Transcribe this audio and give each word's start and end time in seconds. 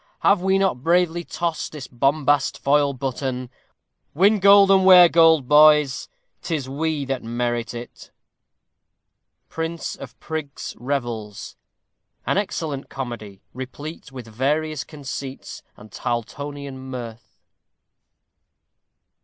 Have 0.21 0.41
we 0.41 0.57
not 0.57 0.81
bravely 0.81 1.23
tossed 1.23 1.73
this 1.73 1.85
bombast 1.85 2.57
foil 2.57 2.91
button? 2.91 3.51
Win 4.15 4.39
gold 4.39 4.71
and 4.71 4.83
wear 4.83 5.07
gold, 5.07 5.47
boys, 5.47 6.09
'tis 6.41 6.67
we 6.67 7.05
that 7.05 7.21
merit 7.21 7.75
it. 7.75 8.09
Prince 9.47 9.95
of 9.95 10.19
Prigs' 10.19 10.75
Revels. 10.79 11.55
_An 12.27 12.35
excellent 12.37 12.89
Comedy, 12.89 13.43
replete 13.53 14.11
with 14.11 14.25
various 14.25 14.83
conceits 14.83 15.61
and 15.77 15.91
Tarltonian 15.91 16.79
mirth. 16.79 17.37